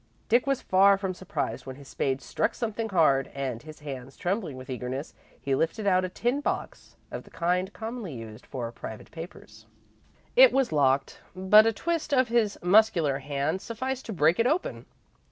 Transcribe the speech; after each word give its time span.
Dick 0.29 0.47
was 0.47 0.63
far 0.63 0.97
from 0.97 1.13
surprised 1.13 1.67
when 1.67 1.75
his 1.75 1.87
spade 1.87 2.23
struck 2.23 2.55
something 2.55 2.89
hard, 2.89 3.27
and, 3.35 3.61
his 3.61 3.81
hands 3.81 4.17
trembling 4.17 4.57
with 4.57 4.67
eagerness, 4.67 5.13
he 5.39 5.53
lifted 5.53 5.85
out 5.85 6.03
a 6.03 6.09
tin 6.09 6.41
box 6.41 6.95
of 7.11 7.21
the 7.23 7.29
kind 7.29 7.71
commonly 7.71 8.15
used 8.15 8.43
for 8.47 8.71
private 8.71 9.11
papers. 9.11 9.67
It 10.35 10.51
was 10.51 10.71
locked, 10.71 11.19
but 11.35 11.67
a 11.67 11.71
twist 11.71 12.13
of 12.15 12.29
his 12.29 12.57
muscular 12.63 13.19
hands 13.19 13.61
sufficed 13.61 14.07
to 14.07 14.11
break 14.13 14.39
it 14.39 14.47
open. 14.47 14.87